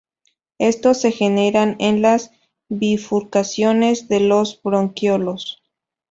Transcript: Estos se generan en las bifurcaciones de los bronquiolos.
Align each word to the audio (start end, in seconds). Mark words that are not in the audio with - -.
Estos 0.57 0.99
se 0.99 1.11
generan 1.11 1.75
en 1.77 2.01
las 2.01 2.31
bifurcaciones 2.69 4.07
de 4.07 4.19
los 4.19 4.59
bronquiolos. 4.63 5.61